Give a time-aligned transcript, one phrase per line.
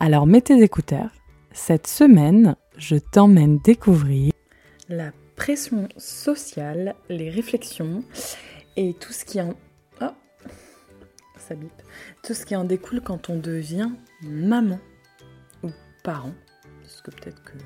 [0.00, 1.10] Alors mets tes écouteurs.
[1.52, 4.32] Cette semaine, je t'emmène découvrir
[4.88, 8.04] la pression sociale, les réflexions
[8.76, 9.54] et tout ce qui en...
[10.00, 10.06] Oh.
[12.22, 13.90] Tout ce qui en découle quand on devient
[14.22, 14.80] maman
[15.62, 15.70] ou
[16.02, 16.32] parent.
[16.82, 17.58] Parce que peut-être que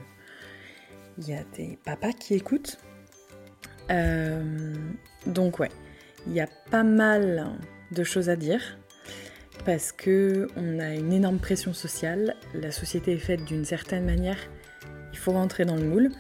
[1.19, 2.79] il y a des papas qui écoutent.
[3.91, 4.75] Euh,
[5.27, 5.71] donc ouais,
[6.27, 7.59] il y a pas mal
[7.91, 8.79] de choses à dire
[9.69, 12.37] parce que on a une énorme pression sociale.
[12.55, 14.39] La société est faite d'une certaine manière.
[15.13, 16.11] Il faut rentrer dans le moule.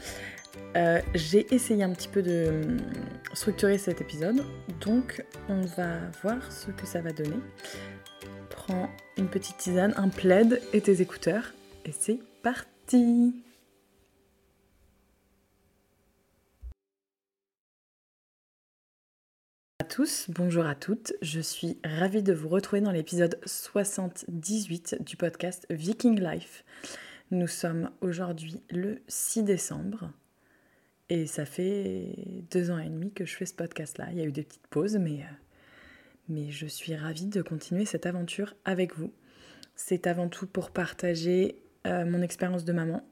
[0.77, 2.77] Euh, j'ai essayé un petit peu de hum,
[3.33, 4.45] structurer cet épisode,
[4.83, 7.39] donc on va voir ce que ça va donner.
[8.51, 11.55] Prends une petite tisane, un plaid et tes écouteurs,
[11.87, 13.35] et c'est parti
[20.29, 21.13] bonjour à toutes.
[21.23, 26.65] Je suis ravie de vous retrouver dans l'épisode 78 du podcast Viking Life.
[27.33, 30.13] Nous sommes aujourd'hui le 6 décembre
[31.09, 32.15] et ça fait
[32.53, 34.07] deux ans et demi que je fais ce podcast-là.
[34.13, 35.25] Il y a eu des petites pauses, mais,
[36.31, 39.13] euh, je suis ravie de continuer cette aventure avec vous.
[39.75, 43.05] C'est avant tout pour partager euh, mon expérience de maman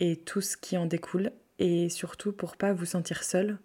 [0.00, 3.58] et tout ce qui en découle et surtout pour pas vous sentir seule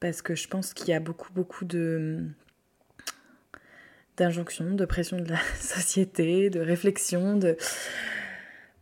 [0.00, 2.24] parce que je pense qu'il y a beaucoup, beaucoup de
[4.16, 7.56] d'injonctions, de pression de la société, de réflexion, de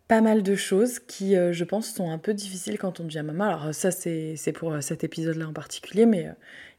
[0.06, 3.22] pas mal de choses qui, euh, je pense, sont un peu difficiles quand on devient
[3.24, 3.44] maman.
[3.44, 6.32] Alors ça, c'est pour euh, cet épisode-là en particulier, mais euh,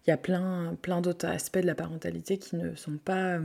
[0.06, 3.40] il y a plein, plein d'autres aspects de la parentalité qui ne sont pas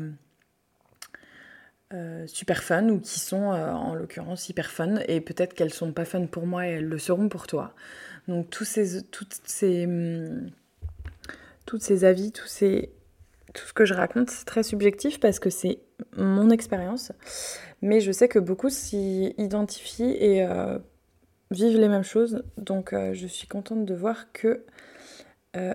[2.26, 4.96] super fun ou qui sont, en l'occurrence, hyper fun.
[5.08, 7.74] Et peut-être qu'elles sont pas fun pour moi et elles le seront pour toi.
[8.28, 10.50] Donc tous ces, toutes ces hum,
[11.70, 12.90] tous ces avis, ces,
[13.54, 15.78] tout ce que je raconte, c'est très subjectif parce que c'est
[16.16, 17.12] mon expérience.
[17.80, 20.80] Mais je sais que beaucoup s'y identifient et euh,
[21.52, 22.42] vivent les mêmes choses.
[22.56, 24.64] Donc euh, je suis contente de voir que
[25.56, 25.72] euh,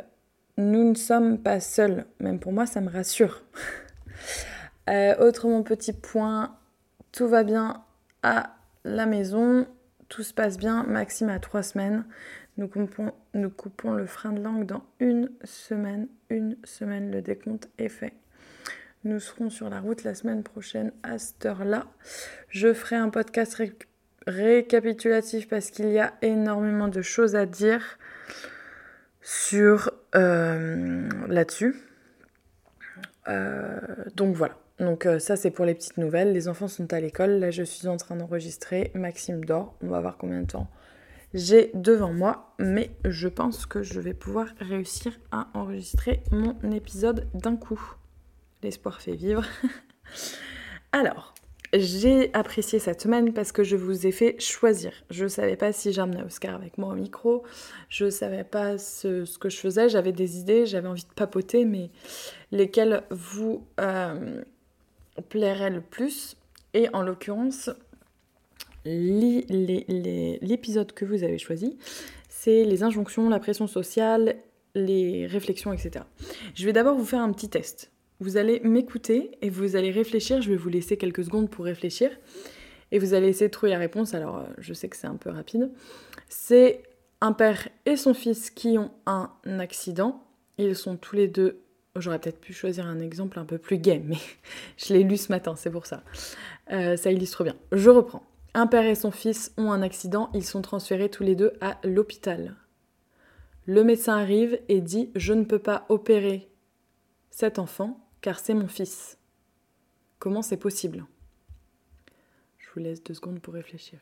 [0.58, 2.06] nous ne sommes pas seuls.
[2.20, 3.44] Même pour moi, ça me rassure.
[5.20, 6.58] autre mon petit point,
[7.14, 7.86] tout va bien
[8.22, 9.66] à la maison.
[10.10, 10.84] Tout se passe bien.
[10.84, 12.04] Maxime a trois semaines.
[12.58, 16.08] Nous coupons, le frein de langue dans une semaine.
[16.30, 18.14] Une semaine, le décompte est fait.
[19.04, 21.86] Nous serons sur la route la semaine prochaine à cette heure-là.
[22.50, 23.62] Je ferai un podcast
[24.26, 28.00] récapitulatif parce qu'il y a énormément de choses à dire
[29.22, 31.76] sur euh, là-dessus.
[33.28, 33.80] Euh,
[34.16, 34.58] donc voilà.
[34.80, 36.32] Donc euh, ça c'est pour les petites nouvelles.
[36.32, 37.32] Les enfants sont à l'école.
[37.32, 38.92] Là je suis en train d'enregistrer.
[38.96, 39.76] Maxime dort.
[39.84, 40.68] On va voir combien de temps
[41.36, 47.28] j'ai devant moi, mais je pense que je vais pouvoir réussir à enregistrer mon épisode
[47.34, 47.96] d'un coup.
[48.64, 49.44] L'espoir fait vivre.
[50.94, 51.34] Alors,
[51.74, 54.94] j'ai apprécié cette semaine parce que je vous ai fait choisir.
[55.10, 57.44] Je ne savais pas si j'amenais Oscar avec moi au micro,
[57.90, 61.66] je ne savais pas ce, que je faisais, j'avais des idées, j'avais envie de papoter,
[61.66, 61.90] mais
[62.54, 64.42] lesquelles vous euh,
[65.28, 66.38] plairaient le plus.
[66.74, 67.70] Et en l'occurrence,
[68.86, 71.78] l'épisode que vous avez choisi,
[72.30, 74.36] c'est les injonctions, la pression sociale,
[74.76, 76.06] les réflexions, etc.
[76.54, 77.92] Je vais d'abord vous faire un petit test.
[78.20, 80.42] Vous allez m'écouter et vous allez réfléchir.
[80.42, 82.12] Je vais vous laisser quelques secondes pour réfléchir.
[82.92, 84.14] Et vous allez essayer de trouver la réponse.
[84.14, 85.72] Alors, euh, je sais que c'est un peu rapide.
[86.30, 86.84] C'est
[87.20, 90.24] un père et son fils qui ont un accident.
[90.58, 91.62] Ils sont tous les deux.
[91.96, 94.18] J'aurais peut-être pu choisir un exemple un peu plus gay, mais
[94.78, 96.04] je l'ai lu ce matin, c'est pour ça.
[96.72, 97.56] Euh, ça illustre bien.
[97.72, 98.24] Je reprends.
[98.58, 101.78] Un père et son fils ont un accident, ils sont transférés tous les deux à
[101.84, 102.56] l'hôpital.
[103.66, 106.50] Le médecin arrive et dit Je ne peux pas opérer
[107.32, 109.18] cet enfant car c'est mon fils.
[110.20, 111.06] Comment c'est possible?
[112.58, 114.00] Je vous laisse deux secondes pour réfléchir.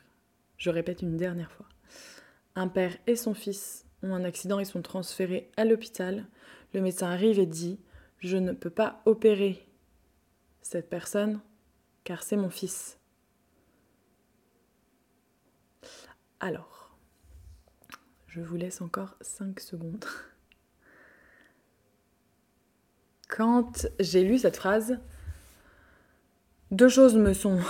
[0.56, 1.66] Je répète une dernière fois.
[2.54, 6.28] Un père et son fils ont un accident, ils sont transférés à l'hôpital.
[6.72, 7.80] Le médecin arrive et dit
[8.20, 9.66] Je ne peux pas opérer
[10.62, 11.40] cette personne
[12.04, 13.00] car c'est mon fils.
[16.40, 16.96] Alors,
[18.26, 20.04] je vous laisse encore 5 secondes.
[23.28, 24.98] Quand j'ai lu cette phrase,
[26.70, 27.60] deux choses me sont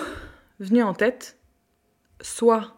[0.58, 1.38] venues en tête.
[2.20, 2.76] soit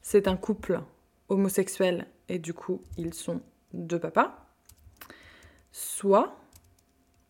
[0.00, 0.80] c'est un couple
[1.28, 3.42] homosexuel et du coup ils sont
[3.72, 4.46] deux papas,
[5.72, 6.38] soit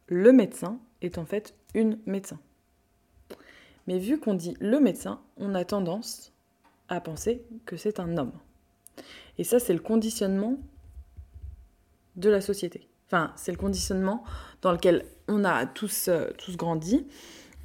[0.07, 2.39] le médecin est en fait une médecin.
[3.87, 6.33] Mais vu qu'on dit le médecin, on a tendance
[6.89, 8.33] à penser que c'est un homme.
[9.39, 10.59] Et ça, c'est le conditionnement
[12.17, 12.89] de la société.
[13.07, 14.25] Enfin, c'est le conditionnement
[14.63, 17.07] dans lequel on a tous, euh, tous grandi.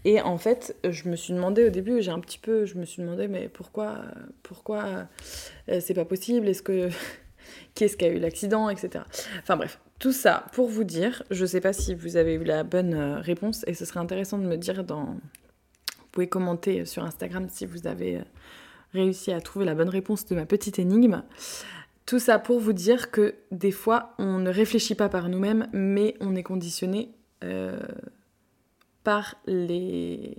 [0.03, 2.85] Et en fait, je me suis demandé au début, j'ai un petit peu, je me
[2.85, 4.01] suis demandé, mais pourquoi,
[4.41, 5.07] pourquoi
[5.69, 6.47] euh, c'est pas possible?
[6.47, 6.89] Est-ce que
[7.75, 9.03] qu'est-ce qui a eu l'accident, etc.
[9.39, 12.63] Enfin bref, tout ça pour vous dire, je sais pas si vous avez eu la
[12.63, 17.03] bonne euh, réponse et ce serait intéressant de me dire dans, vous pouvez commenter sur
[17.03, 18.21] Instagram si vous avez
[18.93, 21.23] réussi à trouver la bonne réponse de ma petite énigme.
[22.05, 26.15] Tout ça pour vous dire que des fois, on ne réfléchit pas par nous-mêmes, mais
[26.19, 27.79] on est conditionné euh,
[29.03, 30.35] par les,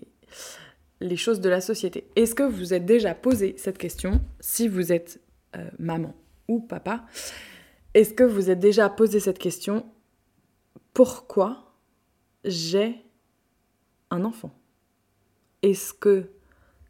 [1.16, 2.06] choses de la société.
[2.16, 5.20] Est-ce que vous êtes déjà posé cette question si vous êtes
[5.56, 6.14] euh, maman
[6.48, 7.06] ou papa?
[7.94, 9.86] Est-ce que vous êtes déjà posé cette question
[10.94, 11.74] Pourquoi
[12.44, 13.02] j'ai
[14.10, 14.54] un enfant?
[15.62, 16.30] Est-ce que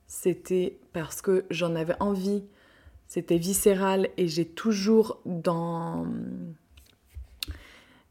[0.06, 2.44] c'était parce que j'en avais envie,
[3.08, 6.06] c'était viscéral et j'ai toujours dans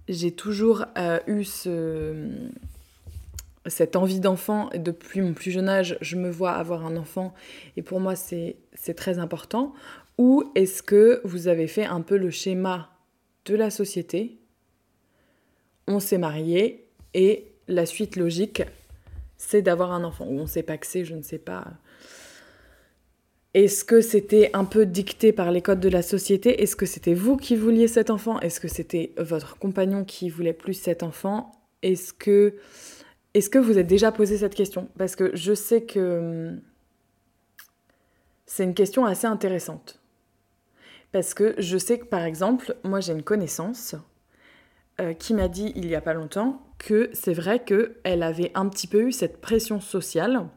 [0.07, 2.49] j'ai toujours euh, eu ce
[3.67, 7.33] cette envie d'enfant, depuis mon plus jeune âge, je me vois avoir un enfant,
[7.77, 8.57] et pour moi c'est
[8.95, 9.73] très important,
[10.17, 12.89] ou est-ce que vous avez fait un peu le schéma
[13.45, 14.39] de la société?
[15.87, 18.63] On s'est marié, et la suite logique,
[19.37, 21.67] c'est d'avoir un enfant, ou on s'est paxé, je ne sais pas.
[23.53, 26.63] Est-ce que c'était un peu dicté par les codes de la société?
[26.63, 28.39] Est-ce que c'était vous qui vouliez cet enfant?
[28.39, 31.51] Est-ce que c'était votre compagnon qui voulait plus cet enfant?
[31.83, 32.53] Est-ce que
[33.57, 34.87] vous êtes déjà posé cette question?
[34.97, 36.61] Parce que je sais que hum,
[38.45, 40.01] c'est une question assez intéressante.
[41.11, 43.95] Parce que je sais que par exemple, moi j'ai une connaissance
[45.01, 48.69] euh, qui m'a dit il y a pas longtemps que c'est vrai qu'elle avait un
[48.69, 50.47] petit peu eu cette pression sociale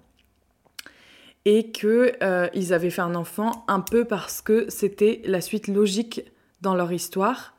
[1.45, 6.25] et qu'ils euh, avaient fait un enfant un peu parce que c'était la suite logique
[6.63, 7.55] dans leur histoire.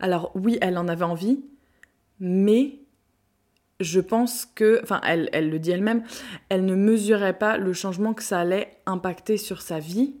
[0.00, 1.40] Alors oui, elle en avait envie,
[2.18, 2.80] mais
[3.80, 6.02] je pense que, enfin, elle, elle le dit elle-même,
[6.48, 10.14] elle ne mesurait pas le changement que ça allait impacter sur sa vie.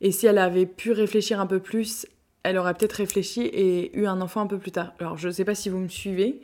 [0.00, 2.06] Et si elle avait pu réfléchir un peu plus,
[2.42, 4.94] elle aurait peut-être réfléchi et eu un enfant un peu plus tard.
[4.98, 6.40] Alors, je ne sais pas si vous me suivez,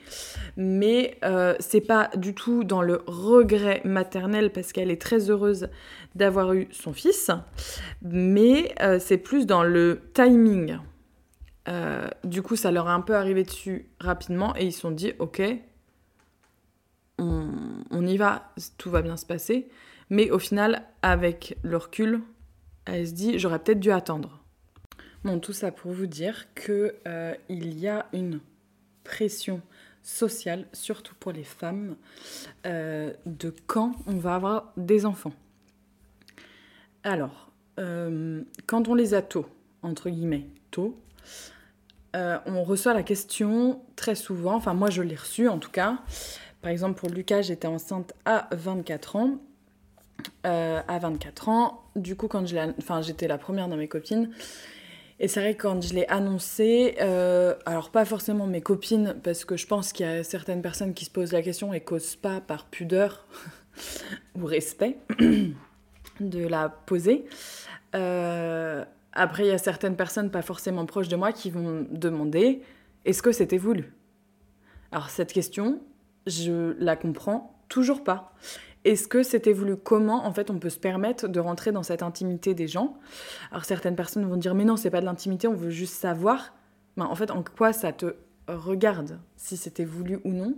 [0.56, 5.68] mais euh, c'est pas du tout dans le regret maternel parce qu'elle est très heureuse
[6.14, 7.30] d'avoir eu son fils,
[8.02, 10.78] mais euh, c'est plus dans le timing.
[11.68, 14.90] Euh, du coup, ça leur est un peu arrivé dessus rapidement et ils se sont
[14.90, 15.42] dit, ok,
[17.18, 19.68] on, y va, tout va bien se passer.
[20.10, 22.20] Mais au final, avec le recul,
[22.84, 24.45] elle se dit, j'aurais peut-être dû attendre.
[25.42, 28.40] Tout ça pour vous dire qu'il euh, y a une
[29.02, 29.60] pression
[30.02, 31.96] sociale, surtout pour les femmes,
[32.64, 35.32] euh, de quand on va avoir des enfants.
[37.02, 37.50] Alors,
[37.80, 39.46] euh, quand on les a tôt,
[39.82, 40.96] entre guillemets, tôt,
[42.14, 45.98] on reçoit la question très souvent, enfin moi je l'ai reçue en tout cas,
[46.62, 49.38] par exemple, pour Lucas, j'étais enceinte à 24 ans.
[50.44, 54.30] À 24 ans, du coup, quand j'étais la première dans mes copines.
[55.18, 59.44] Et c'est vrai que quand je l'ai annoncé, euh, alors pas forcément mes copines, parce
[59.44, 62.16] que je pense qu'il y a certaines personnes qui se posent la question et causent
[62.16, 63.26] pas par pudeur
[64.36, 64.98] ou respect
[66.20, 67.24] de la poser.
[67.94, 72.60] Euh, après, il y a certaines personnes pas forcément proches de moi qui vont demander
[73.06, 73.94] est-ce que c'était voulu?
[74.92, 75.80] Alors cette question,
[76.26, 78.34] je la comprends toujours pas.
[78.86, 82.04] Est-ce que c'était voulu Comment, en fait, on peut se permettre de rentrer dans cette
[82.04, 82.96] intimité des gens?
[83.50, 86.54] Alors, certaines personnes vont dire, mais non, c'est pas de l'intimité, on veut juste savoir.
[86.96, 88.14] Mais en fait, en quoi ça te
[88.46, 90.54] regarde si c'était voulu ou non?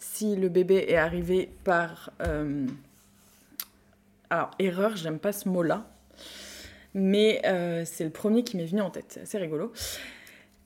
[0.00, 2.10] Si le bébé est arrivé par.
[2.26, 2.66] Euh,
[4.28, 5.86] alors, erreur, j'aime pas ce mot-là.
[6.94, 9.20] Mais euh, c'est le premier qui m'est venu en tête.
[9.22, 9.72] C'est rigolo.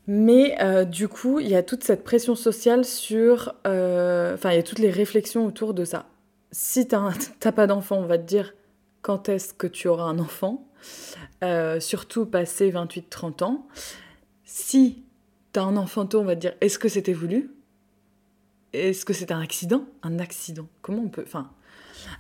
[0.07, 3.55] Mais euh, du coup, il y a toute cette pression sociale sur...
[3.67, 6.07] Enfin, il y a toutes les réflexions autour de ça.
[6.53, 8.55] Si tu n'as pas d'enfant, on va te dire
[9.01, 10.69] quand est-ce que tu auras un enfant,
[11.43, 13.67] euh, surtout passé 28-30 ans.
[14.45, 15.05] Si
[15.53, 17.51] tu as un enfant tôt, on va te dire est-ce que c'était voulu?
[18.73, 19.85] Est-ce que c'est un accident?
[20.03, 20.69] Un accident.
[20.83, 21.25] Comment on peut...
[21.27, 21.51] Enfin,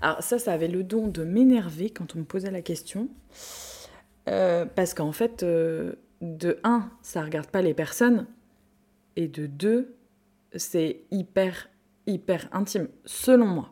[0.00, 3.08] alors ça, ça avait le don de m'énerver quand on me posait la question.
[4.24, 5.44] parce qu'en fait
[6.22, 8.26] de un, ça regarde pas les personnes,
[9.16, 9.94] et de deux,
[10.54, 11.68] c'est hyper,
[12.06, 13.71] hyper intime, selon moi.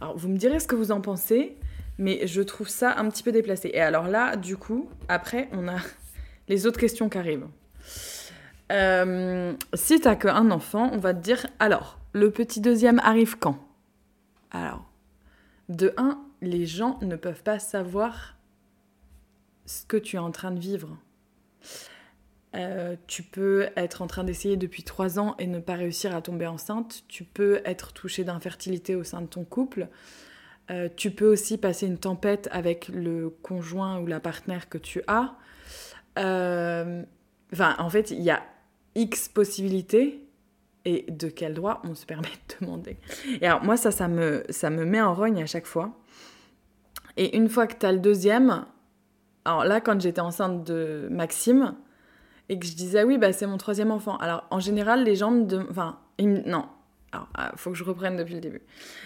[0.00, 1.56] Alors, vous me direz ce que vous en pensez,
[1.98, 3.70] Mais je trouve ça un petit peu déplacé.
[3.72, 5.78] Et alors là, du coup, après, on a
[6.48, 7.48] les autres questions qui arrivent.
[8.72, 13.58] Euh, si t'as qu'un enfant, on va te dire alors, le petit deuxième arrive quand?
[14.50, 14.90] Alors,
[15.68, 18.36] de un, les gens ne peuvent pas savoir
[19.64, 20.96] ce que tu es en train de vivre.
[22.56, 26.22] Euh, tu peux être en train d'essayer depuis trois ans et ne pas réussir à
[26.22, 27.04] tomber enceinte.
[27.08, 29.88] Tu peux être touché d'infertilité au sein de ton couple.
[30.70, 35.02] Euh, tu peux aussi passer une tempête avec le conjoint ou la partenaire que tu
[35.06, 35.34] as.
[36.18, 37.02] Euh,
[37.52, 38.42] enfin, en fait, il y a
[38.94, 40.22] X possibilités.
[40.88, 42.96] Et de quel droit on se permet de demander
[43.40, 45.98] Et alors, moi, ça, ça me, ça me met en rogne à chaque fois.
[47.16, 48.66] Et une fois que tu as le deuxième,
[49.44, 51.74] alors là, quand j'étais enceinte de Maxime,
[52.48, 54.16] et que je disais oui bah c'est mon troisième enfant.
[54.18, 56.66] Alors en général les gens me enfin non.
[57.12, 58.62] Alors ah, faut que je reprenne depuis le début.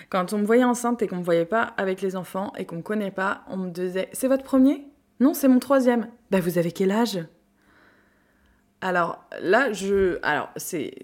[0.09, 2.77] Quand on me voyait enceinte et qu'on me voyait pas avec les enfants et qu'on
[2.77, 4.87] me connaît pas on me disait c'est votre premier?
[5.21, 6.09] Non c'est mon troisième.
[6.31, 7.21] Bah vous avez quel âge?
[8.81, 10.95] Alors là je alors c'est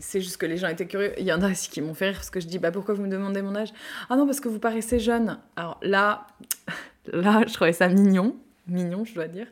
[0.00, 1.14] c'est juste que les gens étaient curieux.
[1.18, 2.94] Il y en a aussi qui m'ont fait rire parce que je dis bah pourquoi
[2.94, 3.72] vous me demandez mon âge?
[4.10, 5.38] Ah non parce que vous paraissez jeune.
[5.56, 6.26] Alors là
[7.12, 8.36] là je trouvais ça mignon
[8.66, 9.46] mignon, je dois dire,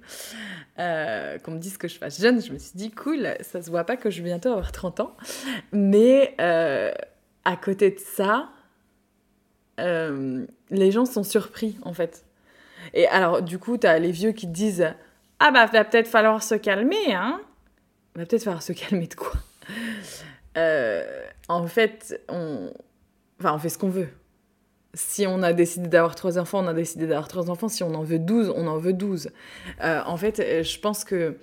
[0.78, 2.42] euh, qu'on me dise que je fasse jeune.
[2.42, 5.00] Je me suis dit, cool, ça se voit pas que je vais bientôt avoir 30
[5.00, 5.16] ans.
[5.72, 6.92] Mais euh,
[7.44, 8.50] à côté de ça,
[9.80, 12.24] euh, les gens sont surpris, en fait.
[12.94, 14.92] Et alors, du coup, tu as les vieux qui te disent,
[15.38, 17.40] ah bah, va peut-être falloir se calmer, hein
[18.14, 19.32] Va peut-être falloir se calmer de quoi?
[21.48, 22.72] En fait, on...
[23.38, 24.08] Enfin, on fait ce qu'on veut
[24.94, 27.68] si on a décidé d'avoir trois enfants, on a décidé d'avoir trois enfants.
[27.68, 29.30] Si on en veut douze, on en veut douze.
[29.82, 31.36] Euh, en fait, euh, je pense que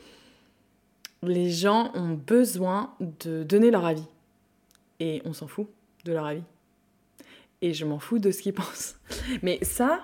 [1.23, 4.05] les gens ont besoin de donner leur avis.
[4.99, 5.67] Et on s'en fout
[6.05, 6.43] de leur avis.
[7.61, 8.95] Et je m'en fous de ce qu'ils pensent.
[9.41, 10.01] Mais ça,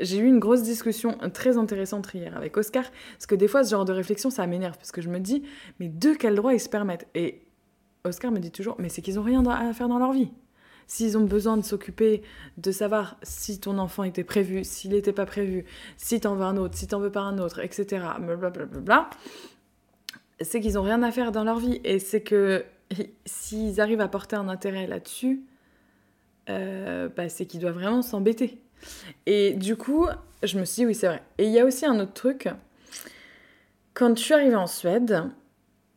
[0.00, 3.70] j'ai eu une grosse discussion très intéressante hier avec Oscar, parce que des fois, ce
[3.70, 5.42] genre de réflexion, ça m'énerve, parce que je me dis,
[5.78, 7.06] mais de quel droit ils se permettent?
[7.14, 7.42] Et
[8.04, 10.30] Oscar me dit toujours, mais c'est qu'ils n'ont rien à faire dans leur vie.
[10.92, 12.20] S'ils ont besoin de s'occuper
[12.58, 15.64] de savoir si ton enfant était prévu, s'il n'était pas prévu,
[15.96, 18.04] si t'en veux un autre, si t'en veux pas un autre, etc.
[18.20, 19.08] Blablabla,
[20.42, 21.80] c'est qu'ils n'ont rien à faire dans leur vie.
[21.82, 22.66] Et c'est que
[23.24, 25.40] s'ils arrivent à porter un intérêt là-dessus,
[26.50, 28.60] euh, bah, c'est qu'ils doivent vraiment s'embêter.
[29.24, 30.08] Et du coup,
[30.42, 31.22] je me suis dit, oui, c'est vrai.
[31.38, 32.50] Et il y a aussi un autre truc.
[33.94, 35.22] Quand je suis arrivée en Suède,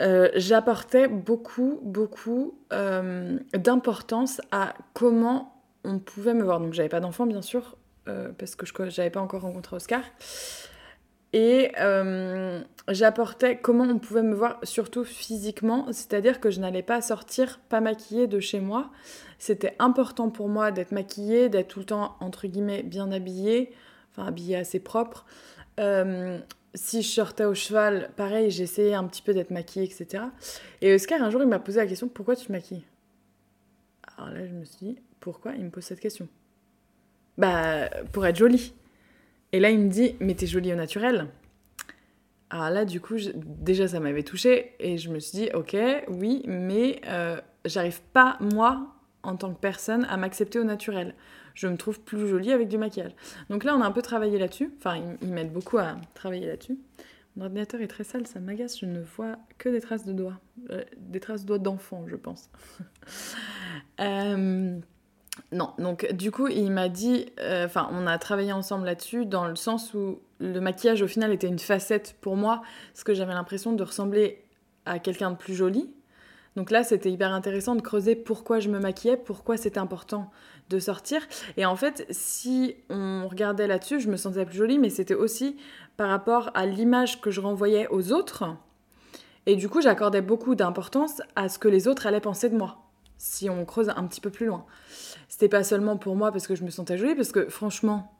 [0.01, 6.59] euh, j'apportais beaucoup, beaucoup euh, d'importance à comment on pouvait me voir.
[6.59, 10.01] Donc j'avais pas d'enfant bien sûr, euh, parce que je n'avais pas encore rencontré Oscar.
[11.33, 11.73] Et
[12.87, 17.81] j'apportais comment on pouvait me voir, surtout physiquement, c'est-à-dire que je n'allais pas sortir pas
[17.81, 18.89] maquillée de chez moi.
[19.37, 23.73] C'était important pour moi d'être maquillée, d'être tout le temps, entre guillemets, bien habillée,
[24.11, 25.25] enfin habillée assez propre
[26.75, 30.25] si je sortais au cheval, pareil, j'essayais un petit peu d'être maquillée, etc.
[30.81, 32.83] Et Oscar, un jour, il m'a posé la question pourquoi tu te maquilles?
[34.17, 35.53] Alors là, je me suis dit pourquoi?
[35.55, 36.27] Il me pose cette question
[37.37, 38.73] Bah, pour être jolie.
[39.51, 41.27] Et là, il me dit mais t'es jolie au naturel.
[42.49, 45.75] Alors là, du coup, déjà, ça m'avait touchée et je me suis dit ok,
[46.09, 48.94] oui, mais euh, j'arrive pas, moi,
[49.25, 51.15] en tant que personne, à m'accepter au naturel
[51.55, 53.13] je me trouve plus jolie avec du maquillage.
[53.49, 54.71] Donc là, on a un peu travaillé là-dessus.
[54.77, 56.77] Enfin, ils, m'aident beaucoup à travailler là-dessus.
[57.35, 60.39] Mon ordinateur est très sale, ça m'agace, je ne vois que des traces de doigts.
[60.69, 62.49] Euh, des traces de doigts d'enfant, je pense.
[64.01, 64.77] Euh,
[65.51, 67.27] non, donc du coup, il m'a dit...
[67.39, 71.31] Euh, enfin, on a travaillé ensemble là-dessus dans le sens où le maquillage, au final,
[71.31, 72.61] était une facette pour moi,
[72.93, 74.43] parce que j'avais l'impression de ressembler
[74.85, 75.93] à quelqu'un de plus joli.
[76.55, 80.31] Donc là, c'était hyper intéressant de creuser pourquoi je me maquillais, pourquoi c'était important
[80.69, 81.21] de sortir.
[81.57, 85.57] Et en fait, si on regardait là-dessus, je me sentais plus jolie, mais c'était aussi
[85.97, 88.45] par rapport à l'image que je renvoyais aux autres.
[89.45, 92.89] Et du coup, j'accordais beaucoup d'importance à ce que les autres allaient penser de moi,
[93.17, 94.65] si on creuse un petit peu plus loin.
[95.27, 98.17] C'était pas seulement pour moi parce que je me sentais jolie, parce que franchement,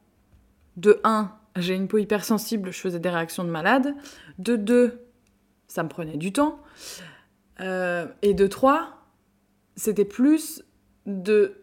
[0.76, 3.94] de 1, j'ai une peau hypersensible, je faisais des réactions de malade.
[4.38, 5.00] De 2,
[5.68, 6.60] ça me prenait du temps.
[7.60, 8.88] Euh, et de 3,
[9.76, 10.62] c'était plus
[11.06, 11.62] de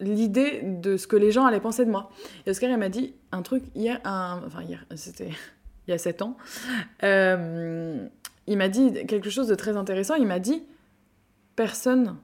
[0.00, 2.10] l'idée de ce que les gens allaient penser de moi.
[2.46, 5.30] Et Oscar, il m'a dit un truc hier, enfin hier, c'était
[5.86, 6.36] il y a 7 ans.
[7.02, 8.08] Euh,
[8.46, 10.14] il m'a dit quelque chose de très intéressant.
[10.14, 10.64] Il m'a dit
[11.56, 12.16] personne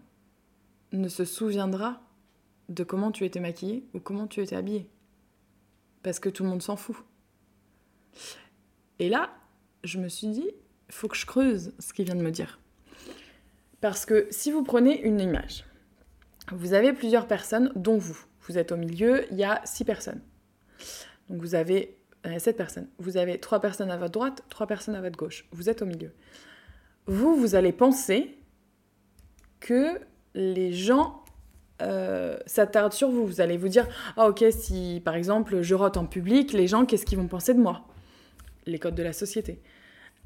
[0.92, 2.00] ne se souviendra
[2.68, 4.88] de comment tu étais maquillée ou comment tu étais habillée.
[6.02, 6.96] Parce que tout le monde s'en fout.
[8.98, 9.30] Et là,
[9.84, 10.50] je me suis dit,
[10.88, 12.60] faut que je creuse ce qu'il vient de me dire.
[13.80, 15.64] Parce que si vous prenez une image,
[16.52, 18.18] vous avez plusieurs personnes, dont vous.
[18.42, 20.20] Vous êtes au milieu, il y a six personnes.
[21.28, 22.88] Donc vous avez euh, sept personnes.
[22.98, 25.46] Vous avez trois personnes à votre droite, trois personnes à votre gauche.
[25.52, 26.12] Vous êtes au milieu.
[27.06, 28.38] Vous, vous allez penser
[29.60, 30.00] que
[30.34, 31.24] les gens
[31.82, 33.26] euh, s'attardent sur vous.
[33.26, 36.86] Vous allez vous dire, ah ok, si par exemple je rote en public, les gens,
[36.86, 37.86] qu'est-ce qu'ils vont penser de moi?
[38.66, 39.60] Les codes de la société.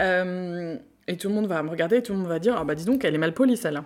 [0.01, 2.65] Euh, et tout le monde va me regarder, et tout le monde va dire, ah
[2.65, 3.85] bah dis donc, elle est mal polie celle-là.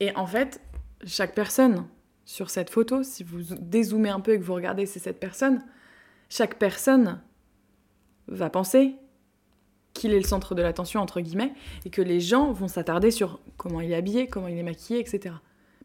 [0.00, 0.60] Et en fait,
[1.04, 1.86] chaque personne
[2.24, 5.64] sur cette photo, si vous dézoomez un peu et que vous regardez c'est cette personne,
[6.28, 7.20] chaque personne
[8.28, 8.96] va penser
[9.94, 13.40] qu'il est le centre de l'attention, entre guillemets, et que les gens vont s'attarder sur
[13.56, 15.36] comment il est habillé, comment il est maquillé, etc.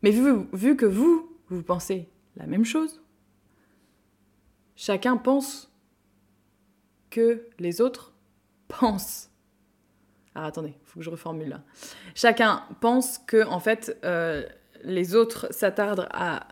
[0.02, 3.02] Mais vu, vu que vous, vous pensez la même chose,
[4.76, 5.72] chacun pense
[7.10, 8.11] que les autres
[8.80, 9.30] pensent.
[10.36, 11.62] Alors attendez, il faut que je reformule là.
[12.16, 14.44] Chacun pense que, en fait, euh,
[14.84, 16.48] les autres s'attardent à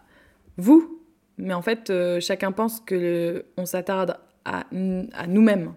[0.58, 1.02] vous,
[1.38, 4.66] mais en fait, euh, chacun pense que on s'attarde à,
[5.14, 5.74] à nous-mêmes.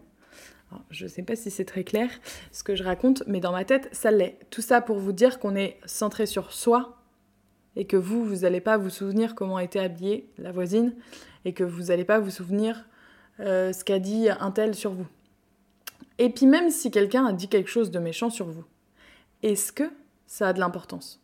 [0.91, 2.09] Je ne sais pas si c'est très clair
[2.51, 4.39] ce que je raconte, mais dans ma tête, ça l'est.
[4.51, 6.99] Tout ça pour vous dire qu'on est centré sur soi
[7.77, 10.95] et que vous, vous n'allez pas vous souvenir comment était habillée la voisine
[11.45, 12.87] et que vous n'allez pas vous souvenir
[13.41, 15.07] euh, ce qu'a dit un tel sur vous.
[16.19, 18.65] Et puis même si quelqu'un a dit quelque chose de méchant sur vous,
[19.43, 19.91] est-ce que
[20.27, 21.21] ça a de l'importance?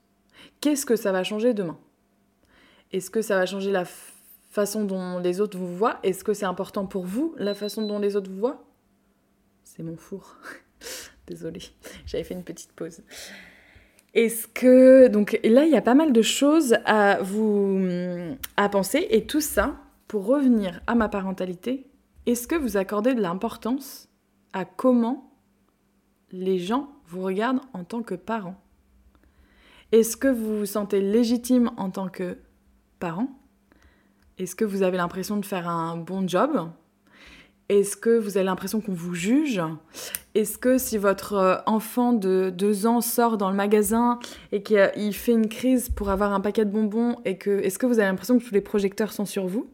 [0.60, 1.78] Qu'est-ce que ça va changer demain?
[2.92, 3.84] Est-ce que ça va changer la
[4.50, 5.98] façon dont les autres vous voient?
[6.02, 8.64] Est-ce que c'est important pour vous, la façon dont les autres vous voient?
[9.64, 10.36] C'est mon four.
[11.26, 11.62] Désolée,
[12.06, 13.02] j'avais fait une petite pause.
[14.14, 15.08] Est-ce que.
[15.08, 18.36] Donc là, il y a pas mal de choses à vous.
[18.56, 19.06] à penser.
[19.10, 19.76] Et tout ça,
[20.06, 21.86] pour revenir à ma parentalité,
[22.26, 24.07] est-ce que vous accordez de l'importance
[24.52, 25.30] à comment
[26.30, 28.60] les gens vous regardent en tant que parent
[29.92, 32.38] Est-ce que vous vous sentez légitime en tant que
[32.98, 33.28] parent
[34.38, 36.70] Est-ce que vous avez l'impression de faire un bon job?
[37.68, 39.60] Est-ce que vous avez l'impression qu'on vous juge?
[40.34, 44.18] Est-ce que si votre euh, enfant de deux ans sort dans le magasin
[44.52, 47.84] et qu'il fait une crise pour avoir un paquet de bonbons, et que est-ce que
[47.84, 49.68] vous avez l'impression que tous les projecteurs sont sur vous?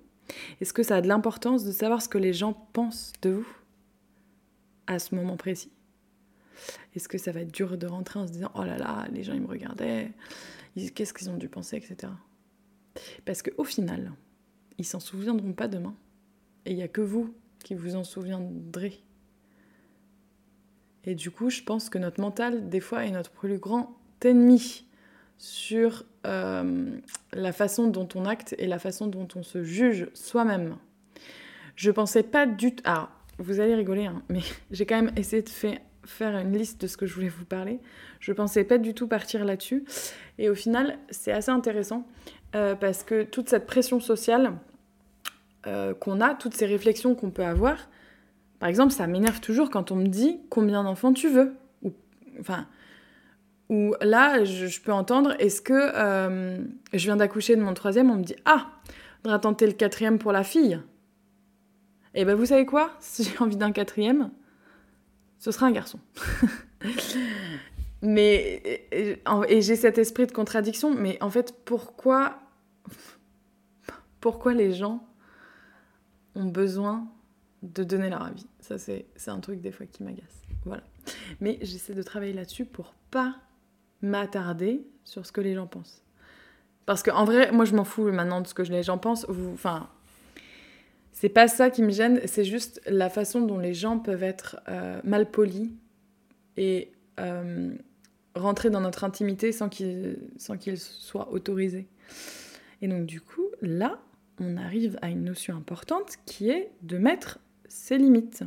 [0.61, 3.47] Est-ce que ça a de l'importance de savoir ce que les gens pensent de vous?
[4.87, 5.73] À ce moment précis
[6.95, 9.23] Est-ce que ça va être dur de rentrer en se disant oh là là, les
[9.23, 10.13] gens ils me regardaient,
[10.95, 12.13] qu'est-ce qu'ils ont dû penser, etc.
[13.25, 14.13] Parce qu'au final,
[14.79, 15.95] ils s'en souviendront pas demain.
[16.67, 19.03] Et il n'y a que vous qui vous en souviendrez.
[21.05, 24.87] Et du coup, je pense que notre mental, des fois, est notre plus grand ennemi
[25.37, 26.99] sur euh,
[27.33, 30.77] la façon dont on acte et la façon dont on se juge soi-même.
[31.77, 32.83] Je pensais pas du tout...
[32.87, 35.49] Alors, vous allez rigoler, hein, mais j'ai quand même essayé de
[36.07, 37.81] faire une liste de ce que je voulais vous parler.
[38.21, 39.85] Je pensais pas du tout partir là-dessus.
[40.39, 42.07] Et au final, c'est assez intéressant
[42.55, 44.53] euh, parce que toute cette pression sociale,
[45.67, 47.89] euh, qu'on a, toutes ces réflexions qu'on peut avoir.
[48.59, 51.55] Par exemple, ça m'énerve toujours quand on me dit combien d'enfants tu veux.
[51.83, 51.93] Ou,
[52.39, 52.67] enfin,
[53.71, 56.59] ou là, je, peux entendre est-ce que euh,
[56.93, 58.67] je viens d'accoucher de mon troisième, on me dit ah,
[59.25, 60.79] devrait tenter le quatrième pour la fille.
[62.17, 62.93] Et eh ben vous savez quoi?
[63.01, 64.31] Si j'ai envie d'un quatrième,
[65.39, 65.99] ce sera un garçon.
[68.03, 70.95] mais et, j'ai cet esprit de contradiction.
[70.95, 72.39] Mais en fait, pourquoi
[74.21, 75.07] pourquoi les gens
[76.35, 77.07] ont besoin
[77.63, 78.47] de donner leur avis?
[78.61, 80.43] Ça, c'est un truc des fois qui m'agace.
[80.65, 80.83] Voilà.
[81.41, 83.37] Mais j'essaie de travailler là-dessus pour pas
[84.01, 86.03] m'attarder sur ce que les gens pensent.
[86.87, 89.27] Parce qu'en vrai, moi, je m'en fous maintenant de ce que les gens pensent.
[89.53, 89.89] Enfin,
[91.15, 94.61] c'est pas ça qui me gêne, c'est juste la façon dont les gens peuvent être
[94.69, 95.71] euh, mal polis
[96.57, 97.73] et euh,
[98.35, 100.19] rentrer dans notre intimité sans qu'ils
[100.79, 101.87] soient autorisés.
[102.83, 104.01] Et donc, du coup, là,
[104.41, 108.43] on arrive à une notion importante qui est de mettre ses limites.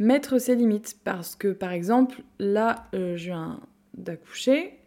[0.00, 3.60] Mettre ses limites parce que par exemple, là, euh, je viens
[3.96, 4.80] d'accoucher,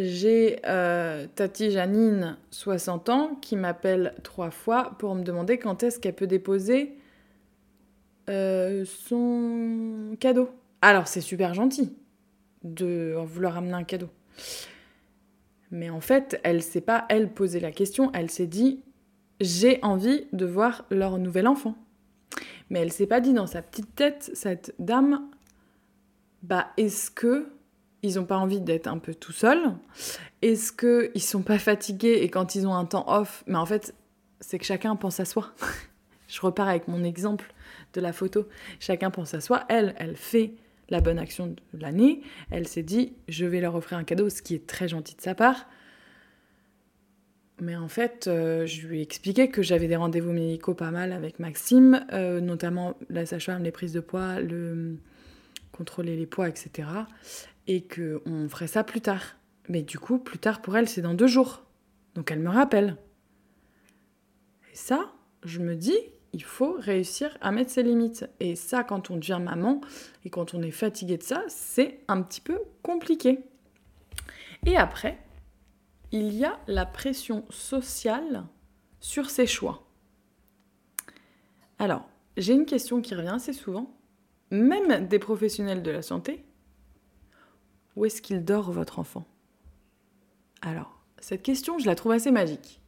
[0.00, 5.98] j'ai euh, Tati Janine, 60 ans, qui m'appelle trois fois pour me demander quand est-ce
[5.98, 6.96] qu'elle peut déposer
[8.30, 10.50] euh, son cadeau.
[10.82, 11.96] Alors c'est super gentil
[12.62, 14.08] de vouloir amener un cadeau.
[15.70, 18.82] Mais en fait, elle s'est pas, elle, posé la question, elle s'est dit
[19.40, 21.76] j'ai envie de voir leur nouvel enfant.
[22.70, 25.28] Mais elle s'est pas dit dans sa petite tête, cette dame,
[26.42, 27.48] bah est-ce que
[28.02, 29.72] ils ont pas envie d'être un peu tout seuls
[30.42, 33.66] Est-ce que ils sont pas fatigués et quand ils ont un temps off, mais en
[33.66, 33.94] fait,
[34.40, 35.52] c'est que chacun pense à soi.
[36.28, 37.52] Je repars avec mon exemple
[37.94, 38.46] de la photo.
[38.80, 39.64] Chacun pense à soi.
[39.68, 40.52] Elle, elle fait
[40.90, 42.20] la bonne action de l'année.
[42.50, 45.22] Elle s'est dit, je vais leur offrir un cadeau, ce qui est très gentil de
[45.22, 45.66] sa part.
[47.60, 51.12] Mais en fait, euh, je lui ai expliqué que j'avais des rendez-vous médicaux pas mal
[51.12, 54.96] avec Maxime, euh, notamment la sage-femme, les prises de poids, le
[55.72, 56.88] contrôler les poids, etc.
[57.68, 59.36] Et qu'on ferait ça plus tard.
[59.68, 61.62] Mais du coup, plus tard pour elle, c'est dans deux jours.
[62.14, 62.96] Donc elle me rappelle.
[64.72, 65.12] Et ça,
[65.44, 65.98] je me dis,
[66.32, 68.28] il faut réussir à mettre ses limites.
[68.40, 69.80] Et ça, quand on devient maman
[70.24, 73.40] et quand on est fatigué de ça, c'est un petit peu compliqué.
[74.66, 75.18] Et après,
[76.10, 78.44] il y a la pression sociale
[79.00, 79.86] sur ses choix.
[81.78, 83.94] Alors, j'ai une question qui revient assez souvent,
[84.50, 86.44] même des professionnels de la santé.
[87.98, 89.26] Où est-ce qu'il dort votre enfant?
[90.62, 92.80] Alors, cette question, je la trouve assez magique.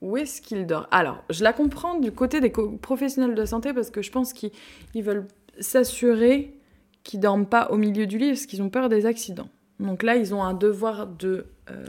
[0.00, 0.86] Où est-ce qu'il dort?
[0.92, 4.52] Alors, je la comprends du côté des professionnels de santé parce que je pense qu'ils
[4.94, 5.26] veulent
[5.58, 6.56] s'assurer
[7.02, 9.48] qu'ils dorment pas au milieu du lit parce qu'ils ont peur des accidents.
[9.80, 11.84] Donc là, ils ont un devoir de euh,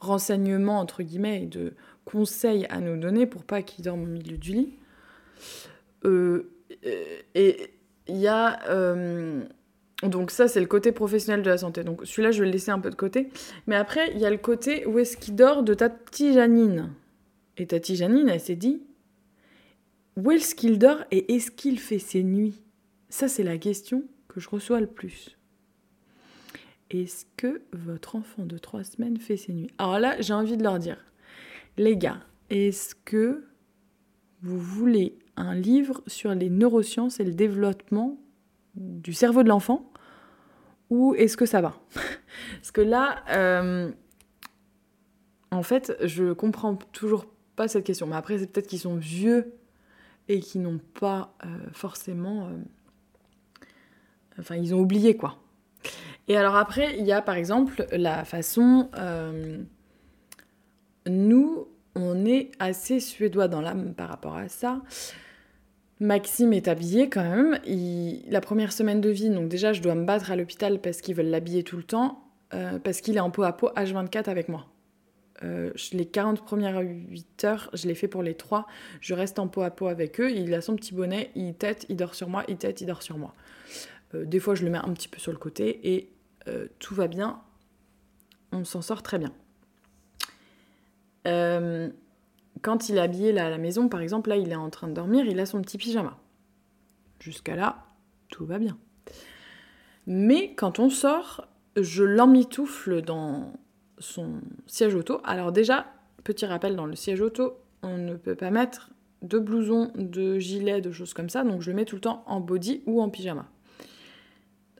[0.00, 4.36] renseignement, entre guillemets, et de conseils à nous donner pour pas qu'ils dorment au milieu
[4.36, 4.74] du lit.
[6.04, 6.50] Euh,
[7.36, 7.70] et
[8.08, 8.58] il y a...
[8.68, 9.44] Euh,
[10.02, 11.82] donc ça, c'est le côté professionnel de la santé.
[11.82, 13.30] Donc celui-là, je vais le laisser un peu de côté.
[13.66, 16.90] Mais après, il y a le côté où est-ce qu'il dort de Tati Janine.
[17.56, 18.82] Et Tati Janine, elle s'est dit,
[20.16, 22.62] où est-ce qu'il dort et est-ce qu'il fait ses nuits?
[23.08, 25.36] Ça, c'est la question que je reçois le plus.
[26.90, 29.70] Est-ce que votre enfant de trois semaines fait ses nuits?
[29.78, 31.04] Alors là, j'ai envie de leur dire,
[31.76, 33.44] les gars, est-ce que
[34.42, 38.18] vous voulez un livre sur les neurosciences et le développement
[38.74, 39.87] du cerveau de l'enfant?
[40.90, 41.78] Ou est-ce que ça va?
[42.56, 43.90] Parce que là, euh,
[45.50, 48.06] en fait, je comprends toujours pas cette question.
[48.06, 49.54] Mais après, c'est peut-être qu'ils sont vieux
[50.28, 52.46] et qu'ils n'ont pas euh, forcément...
[52.46, 53.64] Euh,
[54.38, 55.38] enfin, ils ont oublié, quoi.
[56.28, 58.90] Et alors après, il y a par exemple la façon...
[61.06, 64.82] nous, on est assez suédois dans l'âme par rapport à ça.
[66.00, 67.58] Maxime est habillé quand même.
[68.28, 71.14] La première semaine de vie, donc déjà je dois me battre à l'hôpital parce qu'ils
[71.14, 74.48] veulent l'habiller tout le temps, euh, parce qu'il est en peau à peau H24 avec
[74.48, 74.66] moi.
[75.44, 78.66] Euh, les 40 premières 8 heures, je l'ai fait pour les 3.
[79.00, 80.30] Je reste en peau à peau avec eux.
[80.30, 83.02] Il a son petit bonnet, il tête, il dort sur moi, il tête, il dort
[83.02, 83.34] sur moi.
[84.14, 86.10] Euh, des fois, je le mets un petit peu sur le côté et
[86.78, 87.42] tout va bien.
[88.52, 89.34] On s'en sort très bien.
[91.26, 91.90] Euh,
[92.62, 94.88] quand il est habillé là, à la maison, par exemple, là, il est en train
[94.88, 96.18] de dormir, il a son petit pyjama.
[97.20, 97.84] Jusqu'à là,
[98.28, 98.78] tout va bien.
[100.06, 103.52] Mais quand on sort, je l'emmitoufle dans
[103.98, 105.20] son siège auto.
[105.24, 105.86] Alors déjà,
[106.24, 108.90] petit rappel, dans le siège auto, on ne peut pas mettre
[109.22, 112.22] de blouson, de gilet, de choses comme ça, donc je le mets tout le temps
[112.26, 113.46] en body ou en pyjama.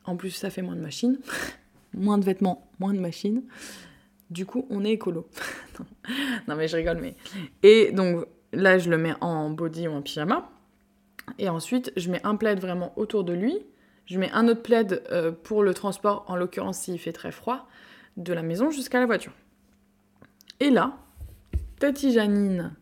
[0.05, 1.19] En plus, ça fait moins de machines,
[1.93, 3.43] moins de vêtements, moins de machines.
[4.31, 5.27] Du coup, on est écolo.
[6.49, 7.15] non, mais je rigole, mais.
[7.63, 10.51] Et donc là, je le mets en body ou en pyjama.
[11.39, 13.59] Et ensuite, je mets un plaid vraiment autour de lui.
[14.07, 17.69] Je mets un autre plaid euh, pour le transport, en l'occurrence s'il fait très froid,
[18.17, 19.33] de la maison jusqu'à la voiture.
[20.61, 20.97] Et là,
[21.79, 22.75] Tati Janine,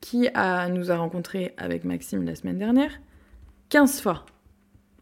[0.00, 3.00] qui a, nous a rencontrés avec Maxime la semaine dernière,
[3.68, 4.26] 15 fois.